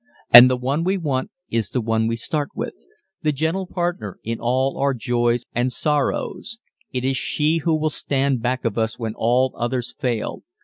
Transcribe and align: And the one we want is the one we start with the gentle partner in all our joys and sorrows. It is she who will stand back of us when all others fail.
And 0.31 0.49
the 0.49 0.57
one 0.57 0.83
we 0.83 0.97
want 0.97 1.29
is 1.51 1.69
the 1.69 1.79
one 1.79 2.07
we 2.07 2.15
start 2.15 2.49
with 2.55 2.73
the 3.21 3.31
gentle 3.31 3.67
partner 3.67 4.17
in 4.23 4.39
all 4.41 4.79
our 4.79 4.95
joys 4.95 5.43
and 5.53 5.71
sorrows. 5.71 6.57
It 6.91 7.05
is 7.05 7.17
she 7.17 7.57
who 7.57 7.75
will 7.79 7.91
stand 7.91 8.41
back 8.41 8.65
of 8.65 8.79
us 8.79 8.97
when 8.97 9.13
all 9.15 9.53
others 9.55 9.93
fail. 9.95 10.41